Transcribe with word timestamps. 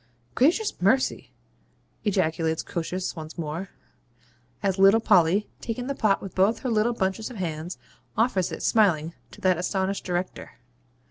'Gracious 0.33 0.73
mercy!' 0.81 1.31
ejaculates 2.03 2.63
Croesus 2.63 3.15
once 3.15 3.37
more, 3.37 3.69
as 4.63 4.79
little 4.79 4.99
Polly, 4.99 5.47
taking 5.61 5.85
the 5.85 5.93
pot 5.93 6.23
with 6.23 6.33
both 6.33 6.61
her 6.61 6.71
little 6.71 6.93
bunches 6.93 7.29
of 7.29 7.35
hands, 7.37 7.77
offers 8.17 8.51
it, 8.51 8.63
smiling, 8.63 9.13
to 9.29 9.39
that 9.41 9.59
astonished 9.59 10.03
Director. 10.03 10.53